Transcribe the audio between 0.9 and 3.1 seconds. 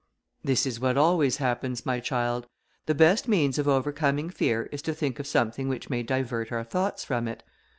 always happens, my child. The